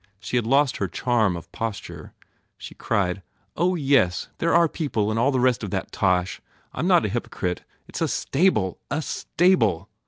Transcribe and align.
She 0.19 0.35
had 0.35 0.47
lost 0.47 0.77
her 0.77 0.87
charm 0.87 1.37
of 1.37 1.51
posture. 1.51 2.15
She 2.57 2.73
cried, 2.73 3.21
"Oh, 3.55 3.75
yes! 3.75 4.29
They 4.39 4.47
re 4.47 4.53
our 4.55 4.67
people 4.67 5.11
and 5.11 5.19
all 5.19 5.29
the 5.29 5.39
rest 5.39 5.63
of 5.63 5.69
that 5.69 5.91
tosh! 5.91 6.41
I 6.73 6.79
m 6.79 6.87
not 6.87 7.05
a 7.05 7.09
hypocrite. 7.09 7.61
It 7.87 7.97
s 7.97 8.01
a 8.01 8.07
stable! 8.07 8.79
A 8.89 9.03
stable!" 9.03 9.89